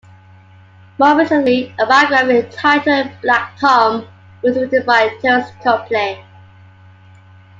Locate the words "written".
4.57-4.83